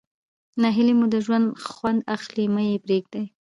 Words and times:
ناهلي 0.61 0.93
مو 0.99 1.05
د 1.13 1.15
ژوند 1.25 1.47
خوند 1.71 1.99
اخلي 2.15 2.45
مه 2.53 2.61
ئې 2.69 2.75
پرېږدئ. 2.85 3.23